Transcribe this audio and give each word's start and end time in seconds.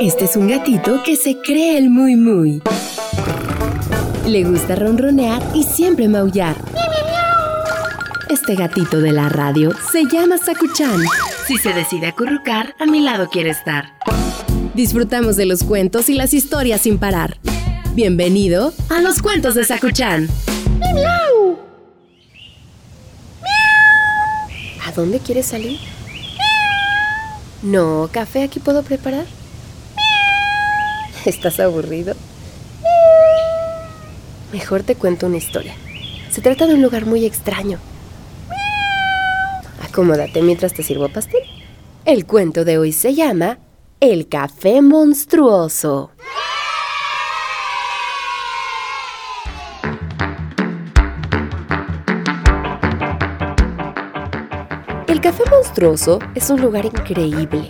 Este 0.00 0.24
es 0.24 0.36
un 0.36 0.48
gatito 0.48 1.02
que 1.02 1.16
se 1.16 1.38
cree 1.38 1.78
el 1.78 1.90
muy 1.90 2.16
muy. 2.16 2.62
Le 4.26 4.44
gusta 4.44 4.74
ronronear 4.74 5.42
y 5.54 5.62
siempre 5.62 6.08
maullar. 6.08 6.56
Este 8.28 8.54
gatito 8.54 9.00
de 9.00 9.12
la 9.12 9.28
radio 9.28 9.70
se 9.92 10.04
llama 10.04 10.38
Sakuchan. 10.38 11.02
Si 11.46 11.56
se 11.56 11.72
decide 11.72 12.08
acurrucar, 12.08 12.74
a 12.78 12.86
mi 12.86 13.00
lado 13.00 13.28
quiere 13.28 13.50
estar. 13.50 13.94
Disfrutamos 14.74 15.36
de 15.36 15.46
los 15.46 15.62
cuentos 15.62 16.08
y 16.08 16.14
las 16.14 16.34
historias 16.34 16.80
sin 16.80 16.98
parar. 16.98 17.38
Bienvenido 17.94 18.72
a 18.88 19.00
los 19.00 19.22
cuentos 19.22 19.54
de 19.54 19.64
Sakuchan. 19.64 20.28
¿A 24.86 24.92
dónde 24.92 25.20
quieres 25.20 25.46
salir? 25.46 25.78
No, 27.62 28.10
café 28.12 28.42
aquí 28.42 28.60
puedo 28.60 28.82
preparar. 28.82 29.24
¿Estás 31.26 31.58
aburrido? 31.60 32.14
Mejor 34.52 34.82
te 34.82 34.94
cuento 34.94 35.26
una 35.26 35.38
historia. 35.38 35.74
Se 36.30 36.40
trata 36.40 36.66
de 36.66 36.74
un 36.74 36.82
lugar 36.82 37.06
muy 37.06 37.24
extraño. 37.24 37.78
Acomódate 39.82 40.42
mientras 40.42 40.74
te 40.74 40.82
sirvo 40.82 41.08
pastel. 41.08 41.42
El 42.04 42.26
cuento 42.26 42.64
de 42.64 42.78
hoy 42.78 42.92
se 42.92 43.14
llama 43.14 43.58
El 44.00 44.28
café 44.28 44.82
monstruoso. 44.82 46.10
El 55.08 55.20
café 55.20 55.44
monstruoso 55.50 56.18
es 56.34 56.50
un 56.50 56.60
lugar 56.60 56.84
increíble. 56.84 57.68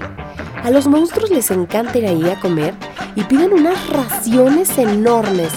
A 0.65 0.71
los 0.71 0.87
monstruos 0.87 1.29
les 1.31 1.51
encanta 1.51 1.99
ir 1.99 2.31
a 2.31 2.41
comer 2.41 2.73
y 3.15 3.23
piden 3.25 3.53
unas 3.53 3.87
raciones 3.91 4.79
enormes 4.79 5.53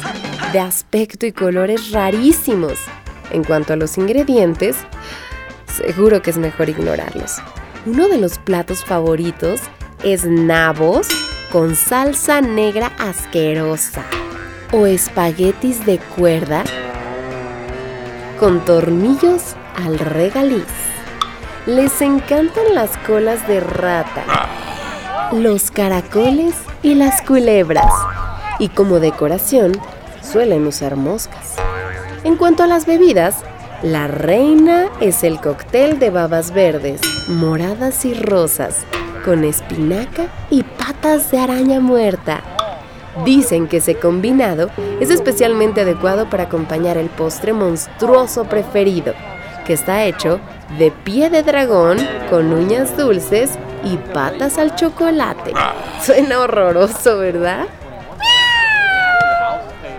de 0.52 0.60
aspecto 0.60 1.26
y 1.26 1.32
colores 1.32 1.92
rarísimos. 1.92 2.78
En 3.32 3.46
cuanto 3.46 3.72
a 3.72 3.78
los 3.78 3.98
ingredientes, 3.98 4.76
seguro 5.66 6.22
que 6.22 6.32
es 6.32 6.38
mejor 6.38 6.68
ignorarlos. 6.68 7.38
Uno 7.86 8.10
de 8.10 8.18
los 8.18 8.38
platos 8.38 8.84
favoritos 8.84 9.62
es 10.04 10.26
nabos 10.26 11.08
con 11.54 11.78
salsa 11.78 12.42
negra 12.42 12.92
asquerosa 13.00 14.04
o 14.74 14.88
espaguetis 14.88 15.86
de 15.86 16.00
cuerda 16.00 16.66
con 18.38 18.66
tornillos 18.66 19.56
al 19.74 19.98
regaliz. 20.00 20.66
Les 21.66 22.02
encantan 22.02 22.76
las 22.76 22.98
colas 23.00 23.48
de 23.48 23.62
rata, 23.62 24.24
los 25.32 25.72
caracoles 25.72 26.56
y 26.82 26.96
las 26.96 27.22
culebras. 27.22 27.92
Y 28.60 28.70
como 28.70 29.00
decoración, 29.00 29.74
suelen 30.22 30.66
usar 30.66 30.96
moscas. 30.96 31.56
En 32.24 32.36
cuanto 32.36 32.64
a 32.64 32.68
las 32.68 32.86
bebidas, 32.86 33.44
la 33.84 34.08
reina 34.08 34.88
es 35.02 35.24
el 35.24 35.40
cóctel 35.40 36.00
de 36.00 36.10
babas 36.10 36.52
verdes, 36.52 37.02
moradas 37.28 38.06
y 38.06 38.14
rosas, 38.14 38.86
con 39.24 39.44
espinaca 39.44 40.28
y 40.50 40.64
patas 40.64 41.30
de 41.32 41.40
araña 41.40 41.80
muerta. 41.80 42.42
Dicen 43.24 43.68
que 43.68 43.78
ese 43.78 43.96
combinado 43.96 44.70
es 45.00 45.10
especialmente 45.10 45.82
adecuado 45.82 46.30
para 46.30 46.44
acompañar 46.44 46.98
el 46.98 47.10
postre 47.10 47.54
monstruoso 47.54 48.46
preferido, 48.46 49.14
que 49.68 49.74
está 49.74 50.06
hecho 50.06 50.40
de 50.80 50.92
pie 50.92 51.30
de 51.30 51.44
dragón 51.44 51.98
con 52.30 52.54
uñas 52.54 52.96
dulces 52.96 53.52
y 53.84 53.98
patas 54.14 54.58
al 54.58 54.76
chocolate. 54.76 55.54
Suena 56.02 56.40
horroroso, 56.40 57.18
¿verdad? 57.18 57.68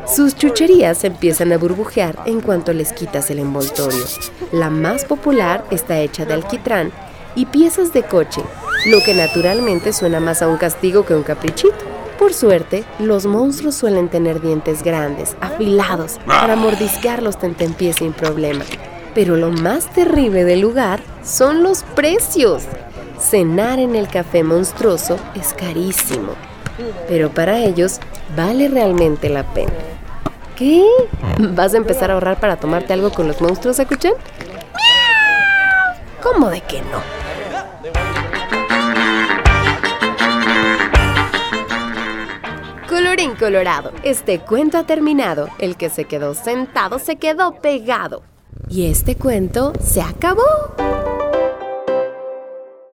Sus 0.06 0.34
chucherías 0.34 1.04
empiezan 1.04 1.52
a 1.52 1.58
burbujear 1.58 2.18
en 2.24 2.40
cuanto 2.40 2.72
les 2.72 2.94
quitas 2.94 3.30
el 3.30 3.40
envoltorio. 3.40 4.04
La 4.52 4.70
más 4.70 5.04
popular 5.04 5.62
está 5.70 5.98
hecha 5.98 6.24
de 6.24 6.32
alquitrán 6.32 6.90
y 7.34 7.44
piezas 7.44 7.92
de 7.92 8.02
coche, 8.02 8.40
lo 8.86 9.02
que 9.02 9.12
naturalmente 9.12 9.92
suena 9.92 10.18
más 10.18 10.40
a 10.40 10.48
un 10.48 10.56
castigo 10.56 11.04
que 11.04 11.14
un 11.14 11.24
caprichito. 11.24 11.76
Por 12.18 12.32
suerte, 12.32 12.84
los 12.98 13.26
monstruos 13.26 13.74
suelen 13.74 14.08
tener 14.08 14.40
dientes 14.40 14.82
grandes, 14.82 15.36
afilados, 15.42 16.18
para 16.26 16.56
mordisquear 16.56 17.22
los 17.22 17.38
tentempiés 17.38 17.96
sin 17.96 18.14
problema. 18.14 18.64
Pero 19.18 19.34
lo 19.34 19.50
más 19.50 19.92
terrible 19.92 20.44
del 20.44 20.60
lugar 20.60 21.00
son 21.24 21.64
los 21.64 21.82
precios. 21.82 22.62
Cenar 23.18 23.80
en 23.80 23.96
el 23.96 24.06
café 24.06 24.44
monstruoso 24.44 25.18
es 25.34 25.54
carísimo, 25.54 26.34
pero 27.08 27.28
para 27.28 27.58
ellos 27.58 27.98
vale 28.36 28.68
realmente 28.68 29.28
la 29.28 29.42
pena. 29.42 29.72
¿Qué? 30.54 30.86
¿Vas 31.40 31.74
a 31.74 31.78
empezar 31.78 32.12
a 32.12 32.14
ahorrar 32.14 32.38
para 32.38 32.60
tomarte 32.60 32.92
algo 32.92 33.10
con 33.10 33.26
los 33.26 33.40
monstruos, 33.40 33.80
Akuchan? 33.80 34.12
¿Cómo 36.22 36.48
de 36.48 36.60
que 36.60 36.80
no? 36.82 37.02
Colorín 42.88 43.34
colorado, 43.34 43.90
este 44.04 44.38
cuento 44.38 44.78
ha 44.78 44.84
terminado. 44.84 45.48
El 45.58 45.76
que 45.76 45.90
se 45.90 46.04
quedó 46.04 46.34
sentado 46.34 47.00
se 47.00 47.16
quedó 47.16 47.56
pegado. 47.56 48.22
Y 48.70 48.86
este 48.86 49.16
cuento 49.16 49.72
se 49.80 50.02
acabó. 50.02 50.97